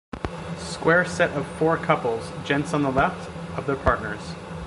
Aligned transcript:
Square 0.57 1.05
Set 1.05 1.29
of 1.37 1.45
four 1.45 1.77
couples, 1.77 2.31
Gents 2.43 2.73
on 2.73 2.81
the 2.81 2.89
left 2.89 3.29
of 3.55 3.67
their 3.67 3.75
partners. 3.75 4.33